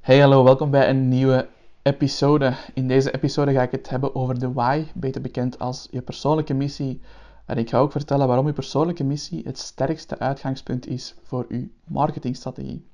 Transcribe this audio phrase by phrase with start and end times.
[0.00, 1.48] Hey hallo, welkom bij een nieuwe
[1.82, 2.54] episode.
[2.74, 6.54] In deze episode ga ik het hebben over de why, beter bekend als je persoonlijke
[6.54, 7.00] missie.
[7.46, 11.68] En ik ga ook vertellen waarom je persoonlijke missie het sterkste uitgangspunt is voor je
[11.84, 12.84] marketingstrategie.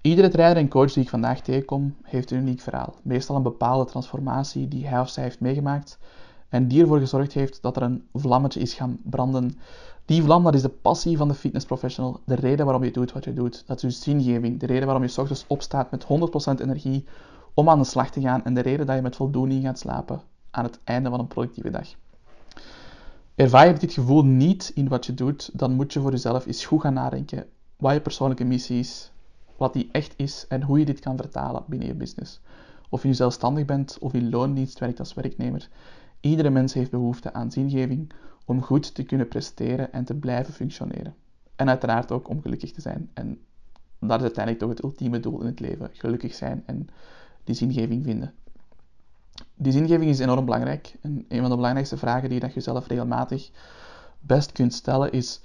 [0.00, 2.94] Iedere trainer en coach die ik vandaag tegenkom, heeft een uniek verhaal.
[3.02, 5.98] Meestal een bepaalde transformatie die hij of zij heeft meegemaakt
[6.48, 9.58] en die ervoor gezorgd heeft dat er een vlammetje is gaan branden.
[10.04, 13.24] Die vlam, dat is de passie van de fitnessprofessional, de reden waarom je doet wat
[13.24, 13.66] je doet.
[13.66, 17.04] Dat is je zingeving, de reden waarom je ochtends opstaat met 100% energie
[17.54, 20.22] om aan de slag te gaan en de reden dat je met voldoening gaat slapen
[20.50, 21.88] aan het einde van een productieve dag.
[23.34, 26.64] Ervaar je dit gevoel niet in wat je doet, dan moet je voor jezelf eens
[26.64, 27.46] goed gaan nadenken
[27.76, 29.12] wat je persoonlijke missie is,
[29.56, 32.40] wat die echt is en hoe je dit kan vertalen binnen je business.
[32.88, 35.68] Of je zelfstandig bent of in loondienst werkt als werknemer.
[36.20, 38.12] Iedere mens heeft behoefte aan zingeving
[38.44, 41.14] om goed te kunnen presteren en te blijven functioneren.
[41.56, 43.10] En uiteraard ook om gelukkig te zijn.
[43.14, 43.38] En
[43.98, 46.88] dat is uiteindelijk toch het ultieme doel in het leven: gelukkig zijn en
[47.44, 48.34] die zingeving vinden.
[49.54, 50.96] Die zingeving is enorm belangrijk.
[51.00, 53.50] En een van de belangrijkste vragen die je jezelf regelmatig
[54.20, 55.40] best kunt stellen is: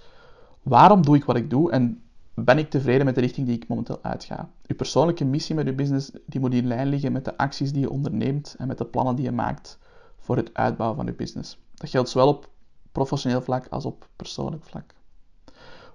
[0.64, 2.02] waarom doe ik wat ik doe en
[2.34, 4.50] ben ik tevreden met de richting die ik momenteel uitga?
[4.66, 7.82] Je persoonlijke missie met je business die moet in lijn liggen met de acties die
[7.82, 9.80] je onderneemt en met de plannen die je maakt
[10.18, 11.60] voor het uitbouwen van je business.
[11.76, 12.50] Dat geldt zowel op
[12.92, 14.94] professioneel vlak als op persoonlijk vlak.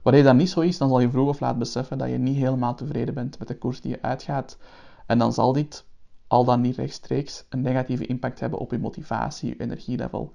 [0.03, 2.37] Wanneer dat niet zo is, dan zal je vroeg of laat beseffen dat je niet
[2.37, 4.59] helemaal tevreden bent met de koers die je uitgaat.
[5.07, 5.85] En dan zal dit,
[6.27, 10.33] al dan niet rechtstreeks, een negatieve impact hebben op je motivatie, je energielevel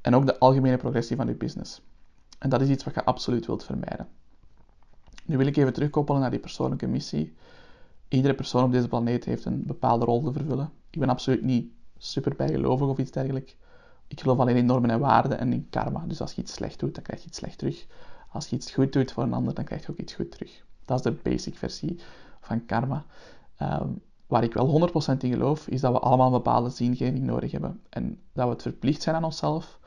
[0.00, 1.82] en ook de algemene progressie van je business.
[2.38, 4.08] En dat is iets wat je absoluut wilt vermijden.
[5.24, 7.34] Nu wil ik even terugkoppelen naar die persoonlijke missie.
[8.08, 10.72] Iedere persoon op deze planeet heeft een bepaalde rol te vervullen.
[10.90, 13.56] Ik ben absoluut niet super bijgelovig of iets dergelijks.
[14.10, 16.04] Ik geloof alleen in normen en waarden en in karma.
[16.06, 17.86] Dus als je iets slecht doet, dan krijg je iets slecht terug.
[18.30, 20.64] Als je iets goed doet voor een ander, dan krijg je ook iets goed terug.
[20.84, 22.00] Dat is de basic versie
[22.40, 23.04] van karma.
[23.56, 23.88] Ehm,
[24.26, 27.80] waar ik wel 100% in geloof, is dat we allemaal een bepaalde zingeving nodig hebben.
[27.88, 29.80] En dat we het verplicht zijn aan onszelf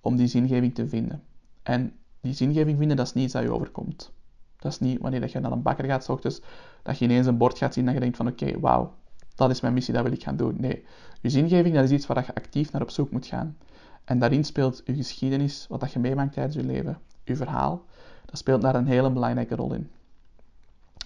[0.00, 1.22] om die zingeving te vinden.
[1.62, 4.12] En die zingeving vinden, dat is niet iets dat je overkomt.
[4.56, 6.40] Dat is niet wanneer je naar een bakker gaat, s ochtends,
[6.82, 8.94] dat je ineens een bord gaat zien en je denkt van oké, wauw,
[9.38, 10.54] dat is mijn missie, dat wil ik gaan doen.
[10.58, 10.84] Nee,
[11.20, 13.56] je zingeving, dat is iets waar je actief naar op zoek moet gaan.
[14.04, 17.84] En daarin speelt je geschiedenis, wat dat je meemaakt tijdens je leven, je verhaal,
[18.24, 19.90] dat speelt daar een hele belangrijke rol in.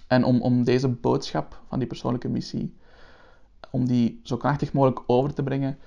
[0.07, 2.77] En om, om deze boodschap van die persoonlijke missie,
[3.69, 5.77] om die zo krachtig mogelijk over te brengen,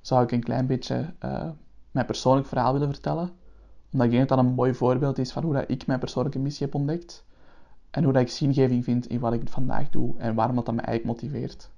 [0.00, 1.50] zou ik een klein beetje uh,
[1.90, 3.30] mijn persoonlijk verhaal willen vertellen.
[3.92, 6.38] Omdat ik denk dat dat een mooi voorbeeld is van hoe dat ik mijn persoonlijke
[6.38, 7.24] missie heb ontdekt.
[7.90, 10.74] En hoe dat ik zingeving vind in wat ik vandaag doe en waarom dat, dat
[10.74, 11.70] me eigenlijk motiveert.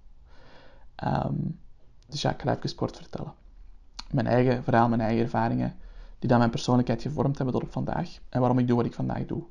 [1.04, 1.60] Um,
[2.08, 3.34] dus ja, ik ga even kort vertellen.
[4.10, 5.74] Mijn eigen verhaal, mijn eigen ervaringen,
[6.18, 8.18] die dan mijn persoonlijkheid gevormd hebben tot op vandaag.
[8.28, 9.44] En waarom ik doe wat ik vandaag doe.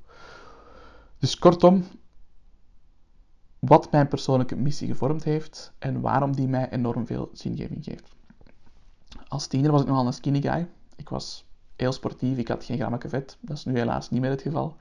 [1.18, 1.84] Dus kortom,
[3.60, 8.16] wat mijn persoonlijke missie gevormd heeft en waarom die mij enorm veel zingeving geeft.
[9.28, 10.68] Als tiener was ik nogal een skinny guy.
[10.96, 13.38] Ik was heel sportief, ik had geen grammetje vet.
[13.42, 14.76] Dat is nu helaas niet meer het geval.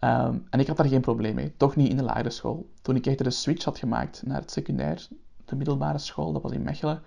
[0.00, 2.70] Um, en ik had daar geen probleem mee, toch niet in de lagere school.
[2.82, 5.08] Toen ik echt de switch had gemaakt naar het secundair,
[5.44, 7.02] de middelbare school, dat was in Mechelen,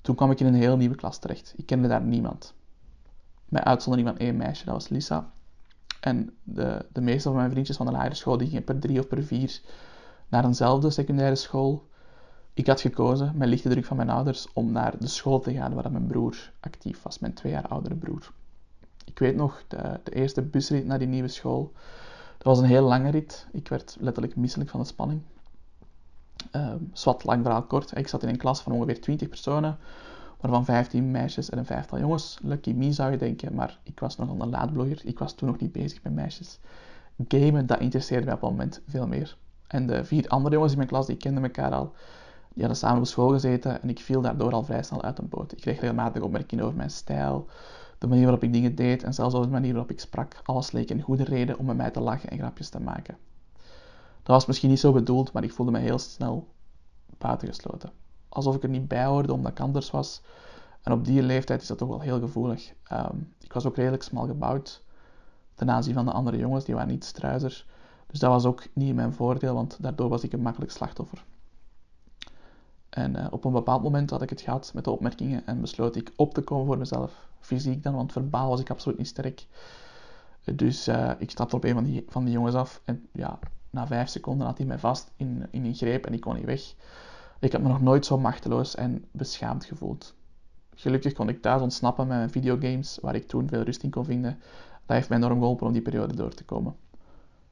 [0.00, 1.54] toen kwam ik in een heel nieuwe klas terecht.
[1.56, 2.54] Ik kende daar niemand.
[3.48, 5.32] Met uitzondering van één meisje, dat was Lisa.
[6.00, 8.98] En de, de meeste van mijn vriendjes van de lagere school, die gingen per drie
[8.98, 9.60] of per vier
[10.28, 11.88] naar eenzelfde secundaire school.
[12.52, 15.74] Ik had gekozen, met lichte druk van mijn ouders, om naar de school te gaan
[15.74, 18.32] waar mijn broer actief was, mijn twee jaar oudere broer.
[19.04, 21.72] Ik weet nog, de, de eerste busrit naar die nieuwe school,
[22.38, 23.46] dat was een heel lange rit.
[23.52, 25.20] Ik werd letterlijk misselijk van de spanning.
[26.92, 27.96] Zwart lang verhaal kort.
[27.96, 29.76] Ik zat in een klas van ongeveer 20 personen,
[30.40, 32.38] waarvan 15 meisjes en een vijftal jongens.
[32.42, 35.00] Lucky me zou je denken, maar ik was nog een laadblogger.
[35.04, 36.58] Ik was toen nog niet bezig met meisjes.
[37.28, 39.36] Gamen, dat interesseerde mij op dat moment veel meer.
[39.66, 41.92] En de vier andere jongens in mijn klas, die kenden elkaar al.
[42.54, 45.28] Die hadden samen op school gezeten en ik viel daardoor al vrij snel uit een
[45.28, 45.52] boot.
[45.52, 47.46] Ik kreeg regelmatig opmerkingen over mijn stijl,
[47.98, 50.36] de manier waarop ik dingen deed en zelfs over de manier waarop ik sprak.
[50.42, 53.16] Alles leek een goede reden om met mij te lachen en grapjes te maken.
[54.24, 56.48] Dat was misschien niet zo bedoeld, maar ik voelde me heel snel
[57.18, 57.92] buitengesloten.
[58.28, 60.22] Alsof ik er niet bij hoorde omdat ik anders was.
[60.82, 62.72] En op die leeftijd is dat toch wel heel gevoelig.
[62.84, 64.82] Ehm, ik was ook redelijk smal gebouwd
[65.54, 67.66] ten aanzien van de andere jongens, die waren niet struizer.
[68.06, 71.24] Dus dat was ook niet mijn voordeel, want daardoor was ik een makkelijk slachtoffer.
[72.88, 75.96] En uh, op een bepaald moment had ik het gehad met de opmerkingen en besloot
[75.96, 77.28] ik op te komen voor mezelf.
[77.40, 79.46] Fysiek dan, want verbaal was ik absoluut niet sterk.
[80.44, 83.38] Dus uh, ik stapte op een van die jongens af en ja,
[83.74, 86.44] na vijf seconden had hij mij vast in, in een greep en ik kon niet
[86.44, 86.74] weg.
[87.40, 90.14] Ik had me nog nooit zo machteloos en beschaamd gevoeld.
[90.74, 94.04] Gelukkig kon ik thuis ontsnappen met mijn videogames, waar ik toen veel rust in kon
[94.04, 94.38] vinden.
[94.86, 96.76] Dat heeft mij enorm geholpen om die periode door te komen.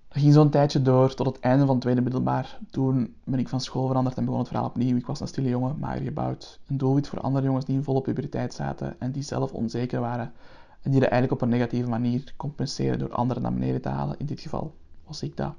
[0.09, 2.59] Dat ging zo'n tijdje door tot het einde van het tweede middelbaar.
[2.71, 4.97] Toen ben ik van school veranderd en begon het verhaal opnieuw.
[4.97, 6.61] Ik was een stille jongen, maar gebouwd.
[6.67, 10.33] Een doelwit voor andere jongens die in volle puberteit zaten en die zelf onzeker waren.
[10.83, 14.19] En die dat eigenlijk op een negatieve manier compenseren door anderen naar beneden te halen.
[14.19, 14.75] In dit geval
[15.07, 15.55] was ik dat.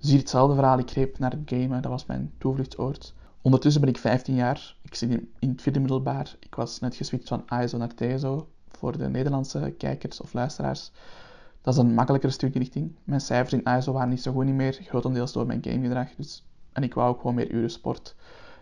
[0.00, 0.78] Hier hetzelfde verhaal.
[0.78, 3.14] Ik greep naar het gamen, dat was mijn toevluchtsoord.
[3.42, 4.76] Ondertussen ben ik 15 jaar.
[4.82, 6.36] Ik zit in het vierde middelbaar.
[6.40, 8.48] Ik was net geswitcht van ISO naar TSO.
[8.68, 10.90] Voor de Nederlandse kijkers of luisteraars.
[11.60, 12.96] Dat is een makkelijkere studierichting.
[13.04, 16.08] Mijn cijfers in ISO waren niet zo goed niet meer, grotendeels door mijn gamegedrag.
[16.16, 18.14] Dus, en ik wou ook gewoon meer uren sport.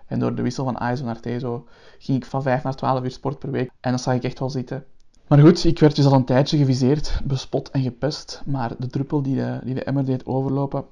[0.06, 1.67] En door de wissel van ISO naar TSO
[1.99, 3.71] ging ik van 5 naar 12 uur sport per week.
[3.81, 4.85] En dat zag ik echt wel zitten.
[5.27, 8.43] Maar goed, ik werd dus al een tijdje geviseerd, bespot en gepest.
[8.47, 10.85] Maar de druppel die de, die de emmer deed overlopen,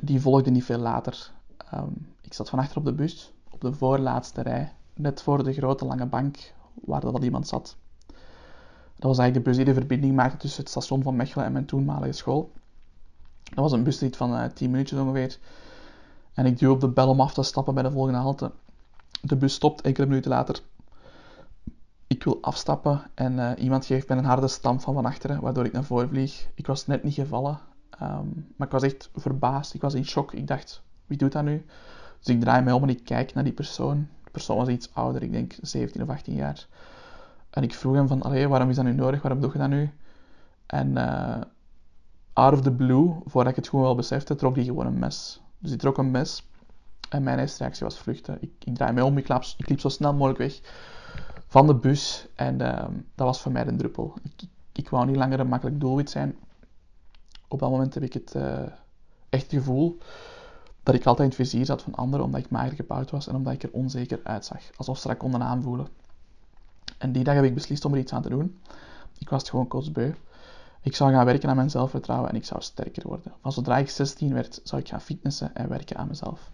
[0.00, 1.30] die volgde niet veel later.
[1.56, 1.88] Ehm,
[2.20, 5.84] ik zat van achter op de bus, op de voorlaatste rij, net voor de grote
[5.84, 7.76] lange bank waar dat al iemand zat.
[8.96, 11.52] Dat was eigenlijk de bus die de verbinding maakte tussen het station van Mechelen en
[11.52, 12.52] mijn toenmalige school.
[13.42, 15.38] Dat was een busrit van uh, eh, 10 minuutjes ongeveer.
[16.34, 18.52] En ik duw op de bel om af te stappen bij de volgende halte.
[19.20, 20.60] De bus stopt enkele minuten later.
[22.06, 25.64] Ik wil afstappen en uh, iemand geeft mij een harde stamp van van achteren, waardoor
[25.64, 26.48] ik naar voren vlieg.
[26.54, 27.60] Ik was net niet gevallen,
[28.02, 29.74] um, maar ik was echt verbaasd.
[29.74, 30.32] Ik was in shock.
[30.32, 31.64] Ik dacht, wie doet dat nu?
[32.18, 34.08] Dus ik draai mij om en ik kijk naar die persoon.
[34.24, 36.66] De persoon was iets ouder, ik denk 17 of 18 jaar.
[37.50, 39.22] En ik vroeg hem van, waarom is dat nu nodig?
[39.22, 39.90] Waarom doe je dat nu?
[40.66, 41.40] En uh,
[42.32, 45.40] out of the blue, voordat ik het gewoon wel besefte, trok hij gewoon een mes.
[45.58, 46.46] Dus hij trok een mes.
[47.08, 48.38] En mijn eerste reactie was vluchten.
[48.40, 50.60] Ik, ik draai mij om, ik, ik liep zo snel mogelijk weg
[51.46, 52.26] van de bus.
[52.34, 52.84] En uh,
[53.14, 54.14] dat was voor mij een druppel.
[54.22, 56.36] Ik, ik, wou niet langer een makkelijk doelwit zijn.
[57.52, 58.62] Op dat moment heb ik het uh,
[59.28, 59.98] echt gevoel
[60.82, 63.34] dat ik altijd in het vizier zat van anderen, omdat ik mager gebouwd was en
[63.34, 64.60] omdat ik er onzeker uitzag.
[64.76, 65.86] Alsof ze dat konden aanvoelen.
[66.98, 68.58] En die dag heb ik beslist om er iets aan te doen.
[69.18, 70.14] Ik was het gewoon kotsbeu.
[70.82, 73.32] Ik zou gaan werken aan mijn zelfvertrouwen en ik zou sterker worden.
[73.40, 76.50] Van zodra ik 16 werd, zou ik gaan fitnessen en werken aan mezelf.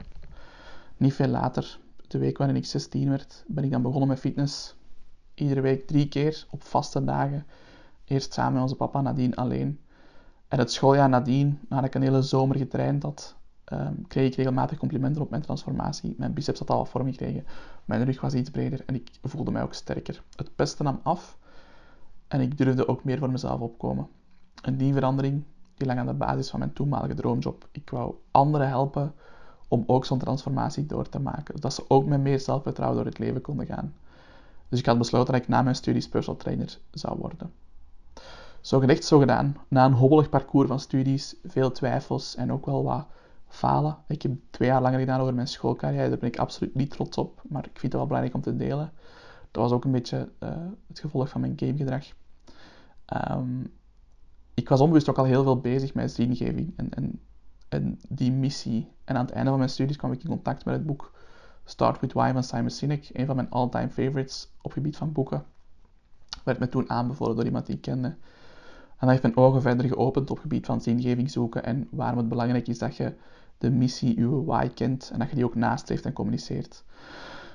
[0.96, 1.78] Niet veel later,
[2.08, 4.74] de week waarin ik 16 werd, ben ik dan begonnen met fitness.
[5.34, 7.46] Iedere week drie keer op vaste dagen.
[8.04, 9.80] Eerst samen met onze papa, nadien alleen.
[10.48, 13.36] En het schooljaar nadien, nadat ik een hele zomer getraind had,
[13.72, 16.14] um, kreeg ik regelmatig complimenten op mijn transformatie.
[16.18, 17.46] Mijn biceps had al wat vorm gekregen,
[17.84, 20.22] mijn rug was iets breder en ik voelde mij ook sterker.
[20.36, 21.38] Het pesten nam af
[22.28, 24.08] en ik durfde ook meer voor mezelf opkomen.
[24.62, 27.68] En die verandering die lag aan de basis van mijn toenmalige droomjob.
[27.72, 29.14] Ik wou anderen helpen
[29.68, 33.18] om ook zo'n transformatie door te maken, zodat ze ook met meer zelfvertrouwen door het
[33.18, 33.94] leven konden gaan.
[34.68, 37.52] Dus ik had besloten dat ik na mijn studies personal trainer zou worden.
[38.68, 39.56] Zo gezegd, zo gedaan.
[39.68, 43.06] Na een hobbelig parcours van studies, veel twijfels en ook wel wat
[43.46, 43.96] falen.
[44.08, 46.08] Ik heb twee jaar langer gedaan over mijn schoolcarrière.
[46.08, 47.42] Daar ben ik absoluut niet trots op.
[47.48, 48.92] Maar ik vind het wel belangrijk om te delen.
[49.50, 50.48] Dat was ook een beetje uh,
[50.88, 52.04] het gevolg van mijn gamegedrag.
[53.30, 53.72] Um,
[54.54, 57.20] ik was onbewust ook al heel veel bezig met zingeving en, en,
[57.68, 58.88] en, die missie.
[59.04, 61.12] En aan het einde van mijn studies kwam ik in contact met het boek
[61.64, 63.10] Start With Why van Simon Sinek.
[63.12, 65.44] Een van mijn all-time favorites op gebied van boeken.
[66.44, 68.16] Werd me toen aanbevolen door iemand die ik kende.
[68.98, 72.28] En dat heeft mijn ogen verder geopend op gebied van zingeving zoeken en waarom het
[72.28, 73.14] belangrijk is dat je
[73.58, 76.84] de missie, uw why kent en dat je die ook nastreeft en communiceert.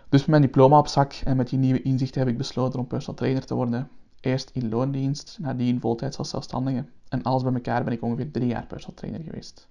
[0.09, 2.87] Dus met mijn diploma op zak en met die nieuwe inzichten heb ik besloten om
[2.87, 3.89] personal trainer te worden.
[4.19, 6.85] Eerst in loondienst, nadien voltijds als zelfstandige.
[7.09, 9.67] En alles bij elkaar ben ik ongeveer drie jaar personal trainer geweest.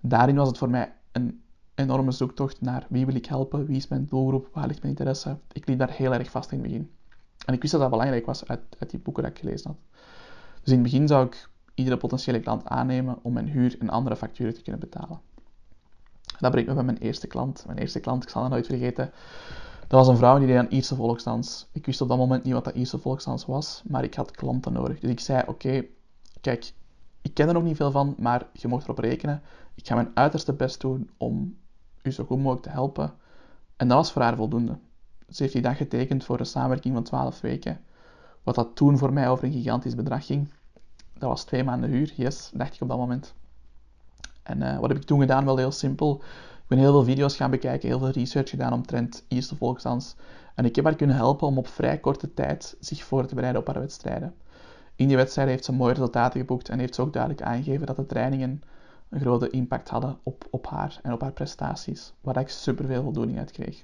[0.00, 1.42] Daarin was het voor mij een
[1.74, 5.36] enorme zoektocht naar wie wil ik helpen, wie is mijn doelgroep, waar ligt mijn interesse.
[5.52, 6.90] Ik liep daar heel erg vast in het begin.
[7.46, 9.78] En ik wist dat dat belangrijk was uit, uit die boeken dat ik gelezen had.
[10.70, 14.16] Dus in het begin zou ik iedere potentiële klant aannemen om mijn huur en andere
[14.16, 15.20] facturen te kunnen betalen.
[16.38, 17.64] Dat brengt me bij mijn eerste klant.
[17.66, 19.12] Mijn eerste klant, ik zal het nooit vergeten,
[19.80, 21.68] dat was een vrouw die deed aan Ierse volksdans.
[21.72, 24.72] Ik wist op dat moment niet wat dat Ierse volksdans was, maar ik had klanten
[24.72, 25.00] nodig.
[25.00, 25.84] Dus ik zei, oké,
[26.40, 26.72] kijk,
[27.22, 29.42] ik ken er nog niet veel van, maar je mocht erop rekenen.
[29.74, 31.56] Ik ga mijn uiterste best doen om
[32.02, 33.12] u zo goed mogelijk te helpen.
[33.76, 34.78] En dat was voor haar voldoende.
[35.28, 37.80] Ze heeft die dag getekend voor een samenwerking van 12 weken.
[38.42, 40.48] Wat dat toen voor mij over een gigantisch bedrag ging.
[41.20, 43.34] Dat was twee maanden huur, yes, dacht ik op dat moment.
[44.42, 45.44] En uh, wat heb ik toen gedaan?
[45.44, 46.22] Wel heel simpel.
[46.62, 50.16] Ik ben heel veel video's gaan bekijken, heel veel research gedaan omtrent Ierse volksdans.
[50.54, 53.60] En ik heb haar kunnen helpen om op vrij korte tijd zich voor te bereiden
[53.60, 54.34] op haar wedstrijden.
[54.96, 57.96] In die wedstrijden heeft ze mooie resultaten geboekt en heeft ze ook duidelijk aangegeven dat
[57.96, 58.62] de trainingen
[59.08, 63.02] een grote impact hadden op, op haar en op haar prestaties, waar ik super veel
[63.02, 63.82] voldoening uit kreeg.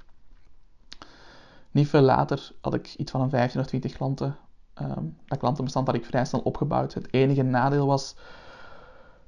[1.70, 4.36] Niet veel later had ik iets van een 15 of 20 klanten
[4.82, 6.94] Um, dat klantenbestand had ik vrij snel opgebouwd.
[6.94, 8.16] Het enige nadeel was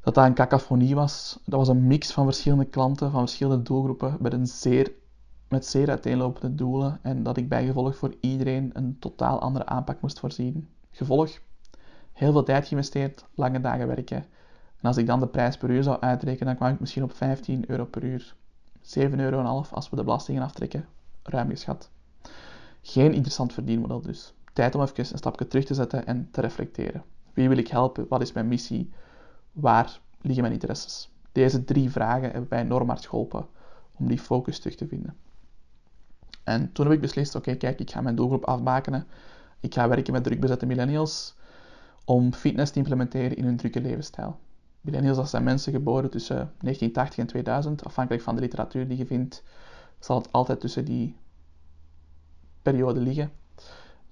[0.01, 1.41] dat dat een cacophonie was.
[1.45, 4.93] Dat was een mix van verschillende klanten, van verschillende doelgroepen, met, een zeer,
[5.49, 6.99] met zeer uiteenlopende doelen.
[7.03, 10.69] En dat ik bijgevolg voor iedereen een totaal andere aanpak moest voorzien.
[10.91, 11.39] Gevolg,
[12.13, 14.27] heel veel tijd geïnvesteerd, lange dagen werken,
[14.81, 17.13] En als ik dan de prijs per uur zou uitrekenen, dan kwam ik misschien op
[17.13, 18.35] 15 euro per uur.
[18.83, 20.87] 7,5 euro als we de belastingen aftrekken,
[21.23, 21.91] ruim geschat.
[22.83, 24.35] Geen interessant verdienmodel dus.
[24.59, 27.03] Tijd om even een stapje terug te zetten en te reflecteren.
[27.33, 28.07] Wie wil ik helpen?
[28.09, 28.93] Wat is mijn missie?
[29.53, 31.11] Waar liggen mijn interesses?
[31.33, 33.47] Deze drie vragen hebben mij enorm hard geholpen
[33.93, 35.17] om die focus terug te vinden.
[36.45, 39.07] En toen heb ik beslist, oké, kijk, ik ga mijn doelgroep afbakenen.
[39.61, 41.37] Ik ga werken met drukbezette millennials
[42.05, 44.39] om fitness te implementeren in hun drukke levensstijl.
[44.81, 47.85] Millennials, zijn mensen geboren tussen 1980 en 2000.
[47.85, 49.43] Afhankelijk van de literatuur die je vindt,
[49.99, 51.17] zal het altijd tussen die
[52.63, 53.31] periode liggen.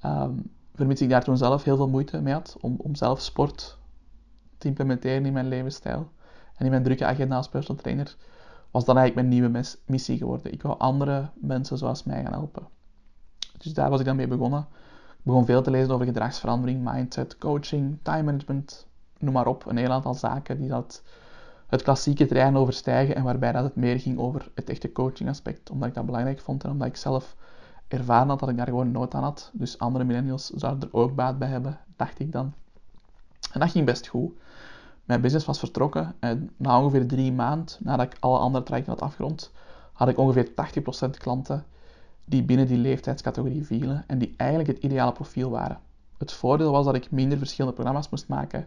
[0.07, 3.79] Um, vermits ik daar toen zelf heel veel moeite mee had om, om zelf sport
[4.59, 6.09] te implementeren in mijn levensstijl
[6.57, 8.17] en in mijn drukke agenda als personal trainer,
[8.71, 10.53] was dan eigenlijk mijn nieuwe missie geworden.
[10.53, 12.69] Ik wou andere mensen zoals mij gaan helpen.
[13.59, 14.67] Dus daar was ik dan mee begonnen.
[15.11, 18.87] Ik begon veel te lezen over gedragsverandering, mindset, coaching, time management,
[19.19, 19.67] noem maar op.
[19.67, 21.03] Een heel aantal zaken die dat
[21.67, 25.71] het klassieke trein overstijgen en waarbij dat het meer ging over het echte coaching aspect,
[25.71, 27.37] omdat ik dat belangrijk vond en omdat ik zelf
[27.89, 29.51] ervaren had dat ik daar gewoon nood aan had.
[29.53, 32.53] Dus andere millennials zouden er ook baat bij hebben, dacht ik dan.
[33.53, 34.33] En dat ging best goed.
[35.05, 39.03] Mijn business was vertrokken en na ongeveer drie maanden, nadat ik alle andere trajecten had
[39.03, 39.53] afgerond,
[39.93, 40.51] had ik ongeveer
[41.07, 41.65] 80% klanten
[42.25, 45.81] die binnen die leeftijdscategorie vielen en die eigenlijk het ideale profiel waren.
[46.19, 48.67] Het voordeel was dat ik minder verschillende programma's moest maken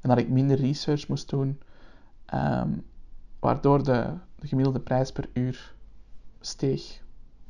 [0.00, 1.60] en dat ik minder research moest doen,
[2.24, 2.70] ehm,
[3.40, 4.06] waardoor de,
[4.38, 5.74] de gemiddelde prijs per uur
[6.40, 7.01] steeg.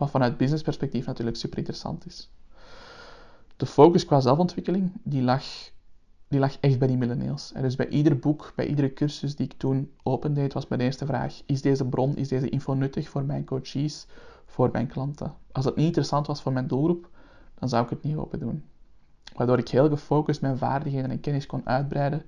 [0.02, 2.30] Wat vanuit businessperspectief natuurlijk super interessant is.
[3.56, 5.44] De focus qua zelfontwikkeling die lag,
[6.28, 7.52] die lag echt bij die millennials.
[7.52, 11.06] En dus bij ieder boek, bij iedere cursus die ik toen opendeed, was mijn eerste
[11.06, 14.06] vraag: is deze bron, is deze info nuttig voor mijn coaches,
[14.46, 15.34] voor mijn klanten?
[15.52, 17.08] Als het niet interessant was voor mijn doelgroep,
[17.54, 18.64] dan zou ik het niet open doen.
[19.36, 22.22] Waardoor ik heel gefocust mijn vaardigheden en kennis kon uitbreiden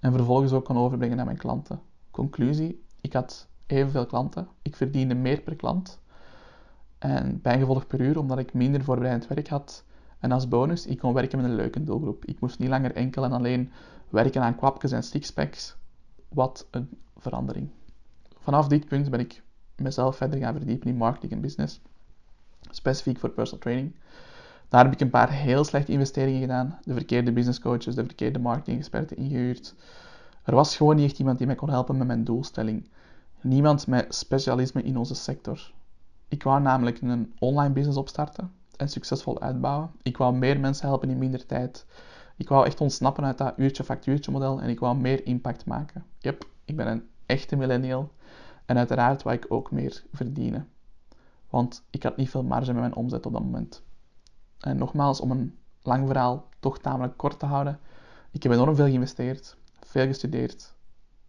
[0.00, 1.80] en vervolgens ook kon overbrengen naar mijn klanten.
[2.10, 6.04] Conclusie: ik had evenveel klanten, ik verdiende meer per klant
[7.06, 9.84] en bijgevolg per uur, omdat ik minder voorbereidend werk had.
[10.18, 12.24] En als bonus, ik kon werken met een leuke doelgroep.
[12.24, 13.72] Ik moest niet langer enkel en alleen
[14.08, 15.76] werken aan kwapjes en sixpacks.
[16.28, 17.68] Wat een verandering.
[18.38, 19.42] Vanaf dit punt ben ik
[19.76, 21.80] mezelf verder gaan verdiepen in marketing en business.
[22.70, 23.94] Specifiek voor personal training.
[24.68, 26.78] Daar heb ik een paar heel slechte investeringen gedaan.
[26.82, 29.74] De verkeerde business coaches, de verkeerde marketing experten ingehuurd.
[30.42, 32.88] Er was gewoon niet echt iemand die mij kon helpen met mijn doelstelling.
[33.40, 35.74] Niemand met specialisme in onze sector.
[36.28, 39.90] Ik wou namelijk een online business opstarten en succesvol uitbouwen.
[40.02, 41.86] Ik wou meer mensen helpen in minder tijd.
[42.36, 46.04] Ik wou echt ontsnappen uit dat uurtje-factuurtje model en ik wou meer impact maken.
[46.18, 48.10] Yep, ik ben een echte millennial
[48.66, 50.68] en uiteraard wou ik ook meer verdienen.
[51.50, 53.82] Want ik had niet veel marge met mijn omzet op dat moment.
[54.60, 57.78] En nogmaals, om een lang verhaal toch tamelijk kort te houden.
[58.30, 60.75] Ik heb enorm veel geïnvesteerd, veel gestudeerd,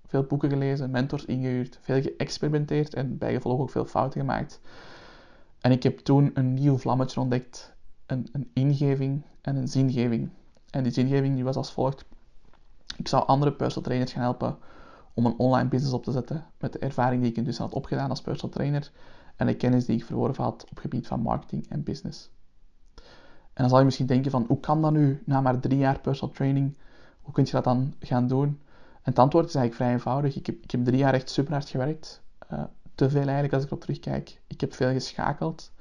[0.07, 4.61] veel boeken gelezen, mentors ingehuurd, veel geëxperimenteerd en bijgevolg ook veel fouten gemaakt.
[5.59, 7.73] En ik heb toen een nieuw vlammetje ontdekt,
[8.05, 10.29] een, een ingeving en een zingeving.
[10.69, 12.05] En die zingeving die was als volgt.
[12.97, 14.57] Ik zou andere personal trainers gaan helpen
[15.13, 18.09] om een online business op te zetten met de ervaring die ik intussen had opgedaan
[18.09, 18.91] als personal trainer
[19.35, 22.29] en de kennis die ik verworven had op het gebied van marketing en business.
[23.53, 25.99] En dan zal je misschien denken van, hoe kan dat nu na maar drie jaar
[25.99, 26.77] personal training?
[27.21, 28.59] Hoe kun je dat dan gaan doen?
[29.07, 30.35] En het antwoord is eigenlijk vrij eenvoudig.
[30.35, 32.21] Ik heb, ik heb drie jaar echt super hard gewerkt.
[32.53, 32.63] Uh,
[32.95, 34.41] te veel eigenlijk als ik erop terugkijk.
[34.47, 35.71] Ik heb veel geschakeld.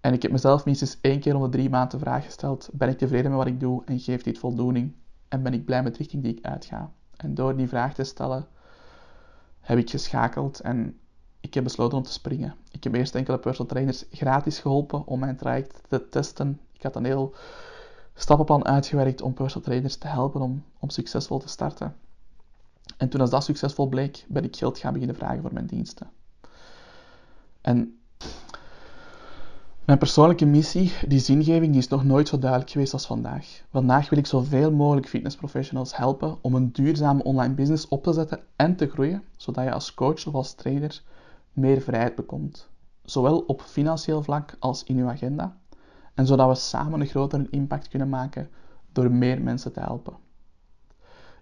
[0.00, 2.88] En ik heb mezelf minstens één keer om de drie maanden de vraag gesteld: ben
[2.88, 4.94] ik tevreden met wat ik doe en geeft dit voldoening?
[5.28, 6.90] En ben ik blij met de richting die ik uitga?
[7.16, 8.46] En door die vraag te stellen,
[9.60, 10.98] heb ik geschakeld en
[11.40, 12.54] ik heb besloten om te springen.
[12.70, 16.60] Ik heb eerst enkele personal trainers gratis geholpen om mijn traject te testen.
[16.72, 17.34] Ik had een heel
[18.14, 21.94] stappenplan uitgewerkt om personal trainers te helpen om, om succesvol te starten.
[22.96, 26.10] En toen als dat succesvol bleek, ben ik geld gaan beginnen vragen voor mijn diensten.
[27.60, 27.98] En
[29.84, 33.62] mijn persoonlijke missie, die zingeving, die is nog nooit zo duidelijk geweest als vandaag.
[33.70, 38.40] Vandaag wil ik zoveel mogelijk fitnessprofessionals helpen om een duurzame online business op te zetten
[38.56, 41.02] en te groeien, zodat je als coach of als trainer
[41.52, 42.68] meer vrijheid bekomt.
[43.04, 45.56] Zowel op financieel vlak als in uw agenda.
[46.14, 48.48] En zodat we samen een grotere impact kunnen maken
[48.92, 50.16] door meer mensen te helpen.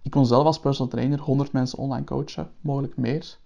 [0.04, 3.38] Ik kon zelf als personal trainer 100 mensen online coachen, mogelijk meer.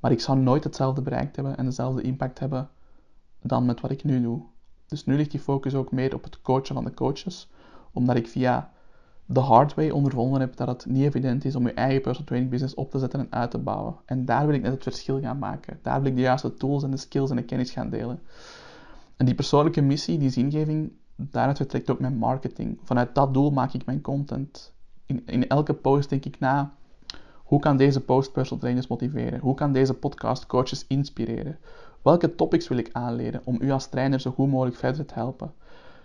[0.00, 2.68] Maar ik zou nooit hetzelfde bereikt hebben en dezelfde impact hebben
[3.42, 4.42] dan met wat ik nu doe.
[4.86, 7.50] Dus nu ligt die focus ook meer op het coachen van de coaches,
[7.92, 8.72] omdat ik via
[9.26, 12.50] de hard way ondervonden heb dat het niet evident is om je eigen personal training
[12.52, 13.96] business op te zetten en uit te bouwen.
[14.04, 15.78] En daar wil ik net het verschil gaan maken.
[15.82, 18.20] Daar wil ik de juiste tools en de skills en de kennis gaan delen.
[19.16, 22.78] En die persoonlijke missie, die zingeving, daaruit vertrekt ook mijn marketing.
[22.82, 24.76] Vanuit dat doel maak ik mijn content
[25.08, 26.72] in, in elke post denk ik na,
[27.44, 29.40] Hoe kan deze post personal trainers motiveren?
[29.40, 31.58] Hoe kan deze podcast coaches inspireren?
[32.02, 35.52] Welke topics wil ik aanleren om u als trainer zo goed mogelijk verder te helpen?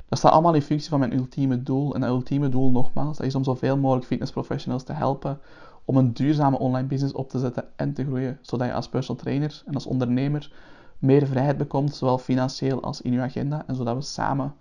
[0.10, 1.94] Dat staat allemaal in functie van mijn ultieme doel.
[1.94, 5.40] En dat ultieme doel, nogmaals, dat is om zoveel mogelijk fitnessprofessionals te helpen
[5.86, 9.22] om een duurzame online business op te zetten en te groeien, zodat je als personal
[9.22, 10.52] trainer en als ondernemer
[11.00, 14.54] meer vrijheid bekomt, zowel financieel als in je agenda, en zodat we samen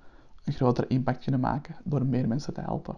[0.44, 2.96] een grotere impact kunnen maken door meer mensen te helpen.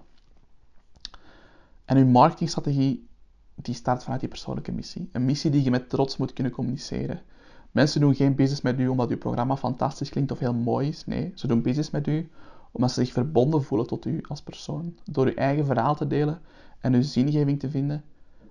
[1.84, 3.08] En uw marketingstrategie
[3.54, 5.08] die start vanuit die persoonlijke missie.
[5.12, 7.22] Een missie die je met trots moet kunnen communiceren.
[7.70, 11.06] Mensen doen geen business met u omdat uw programma fantastisch klinkt of heel mooi is.
[11.06, 12.30] Nee, ze doen business met u
[12.72, 14.98] omdat ze zich verbonden voelen tot u als persoon.
[15.04, 16.40] Door uw eigen verhaal te delen
[16.80, 18.04] en uw zingeving te vinden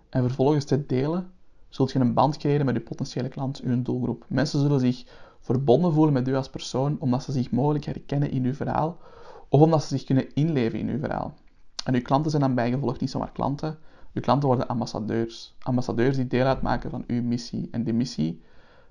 [0.09, 1.31] en vervolgens te delen,
[1.69, 4.25] zult je een band creëren met uw potentiële klant, uw doelgroep.
[4.27, 5.05] Mensen zullen zich
[5.39, 8.97] verbonden voelen met u als persoon omdat ze zich mogelijk herkennen in uw verhaal
[9.49, 11.33] of omdat ze zich kunnen inleven in uw verhaal.
[11.83, 13.77] En uw klanten zijn dan bijgevolg niet zomaar klanten,
[14.13, 15.55] uw klanten worden ambassadeurs.
[15.59, 18.41] Ambassadeurs die deel uitmaken van uw missie en de missie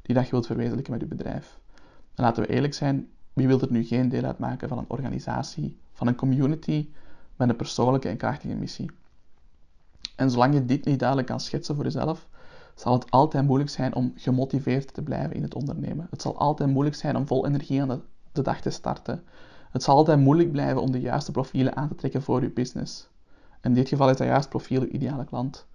[0.02, 1.58] die dat je wilt verwezenlijken met uw bedrijf.
[2.14, 5.78] En laten we eerlijk zijn, wie wil er nu geen deel uitmaken van een organisatie,
[5.92, 6.88] van een community
[7.37, 8.90] met een persoonlijke en krachtige missie?
[10.16, 12.28] En zolang je dit niet duidelijk kan schetsen voor jezelf,
[12.75, 16.06] zal het altijd moeilijk zijn om gemotiveerd te blijven in het ondernemen.
[16.11, 19.25] Het zal altijd moeilijk zijn om vol energie aan de dag te starten.
[19.73, 23.09] Het zal altijd moeilijk blijven om de juiste profielen aan te trekken voor je business.
[23.62, 25.67] In dit geval is dat juist profiel uw ideale klant.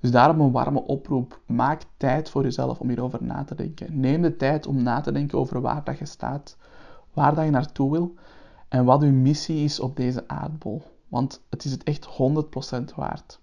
[0.00, 1.40] Dus daarom een warme oproep.
[1.46, 4.00] Maak tijd voor jezelf om hierover na te denken.
[4.00, 6.56] Neem de tijd om na te denken over waar dat je staat,
[7.12, 8.14] waar dat je naartoe wil
[8.68, 10.82] en wat uw missie is op deze aardbol.
[11.08, 12.08] Want het is het echt
[12.90, 13.40] 100% waard.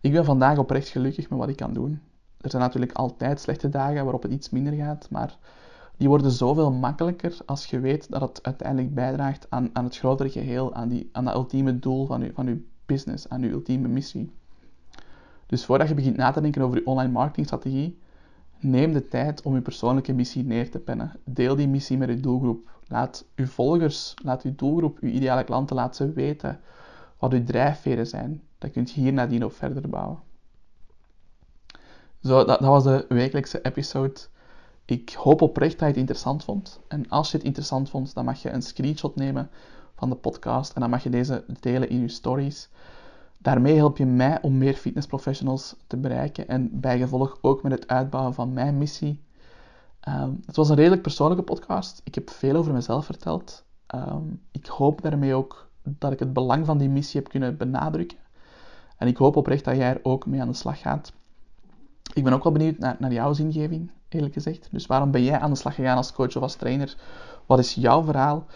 [0.00, 2.00] Ik ben vandaag oprecht gelukkig met wat ik kan doen.
[2.40, 5.38] Er zijn natuurlijk altijd slechte dagen waarop het iets minder gaat, maar
[5.98, 10.30] die worden zoveel makkelijker als je weet dat het uiteindelijk bijdraagt aan, aan het grotere
[10.30, 14.32] geheel, aan, die, aan dat ultieme doel van je, van business, aan uw ultieme missie.
[15.46, 17.98] Dus voordat je begint na te denken over je online marketingstrategie,
[18.60, 21.12] neem de tijd om je persoonlijke missie neer te pennen.
[21.24, 22.70] Deel die missie met je doelgroep.
[22.86, 26.60] Laat uw volgers, laat uw doelgroep, uw ideale klanten, laat ze weten
[27.18, 28.42] wat uw drijfveren zijn.
[28.58, 30.18] Dan kunt je hier nadien op verder bouwen.
[32.22, 34.20] Zo, dat, dat was de wekelijkse episode.
[34.88, 36.80] Ik hoop oprecht dat je het interessant vond.
[36.88, 39.50] En als je het interessant vond, dan mag je een screenshot nemen
[39.94, 42.68] van de podcast en dan mag je deze delen in je stories.
[43.38, 48.34] Daarmee help je mij om meer fitnessprofessionals te bereiken en bijgevolg ook met het uitbouwen
[48.34, 49.22] van mijn missie.
[50.08, 52.00] Um, het was een redelijk persoonlijke podcast.
[52.04, 53.64] Ik heb veel over mezelf verteld.
[53.94, 58.18] Um, ik hoop daarmee ook dat ik het belang van die missie heb kunnen benadrukken.
[58.96, 61.12] En ik hoop oprecht dat jij er ook mee aan de slag gaat.
[62.14, 64.68] Ik ben ook wel benieuwd naar, naar jouw zingeving, eerlijk gezegd.
[64.70, 66.96] Dus waarom ben jij aan de slag gegaan als coach of als trainer?
[67.46, 68.46] Wat is jouw verhaal?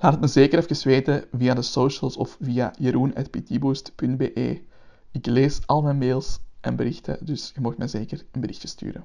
[0.00, 4.62] Laat het me zeker even weten via de socials of via jeroen.ptboost.be.
[5.10, 9.04] Ik lees al mijn mails en berichten, dus je mag mij zeker een berichtje sturen.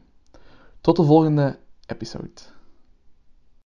[0.82, 2.32] Tot de volgende episode.